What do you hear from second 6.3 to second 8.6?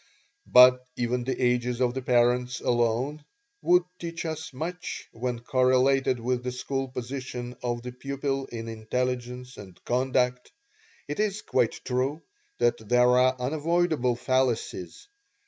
the school position of the pupil